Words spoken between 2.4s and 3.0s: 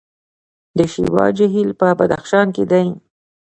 کې دی